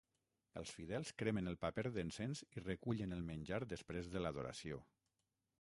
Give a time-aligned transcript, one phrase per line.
[0.61, 4.85] Els fidels cremen el paper d'encens i recullen el menjar després de l'adoració.